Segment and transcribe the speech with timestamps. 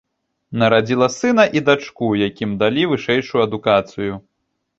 [0.61, 4.13] Нарадзіла сына і дачку, якім далі вышэйшую адукацыю.